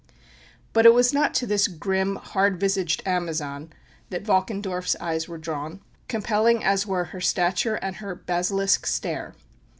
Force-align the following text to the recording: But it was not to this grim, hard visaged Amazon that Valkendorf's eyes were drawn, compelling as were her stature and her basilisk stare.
But 0.73 0.87
it 0.87 0.95
was 0.95 1.13
not 1.13 1.35
to 1.35 1.45
this 1.45 1.67
grim, 1.67 2.15
hard 2.15 2.59
visaged 2.59 3.03
Amazon 3.05 3.71
that 4.09 4.23
Valkendorf's 4.23 4.95
eyes 4.99 5.27
were 5.27 5.37
drawn, 5.37 5.79
compelling 6.07 6.63
as 6.63 6.87
were 6.87 7.03
her 7.13 7.21
stature 7.21 7.75
and 7.75 7.97
her 7.97 8.15
basilisk 8.15 8.87
stare. 8.87 9.35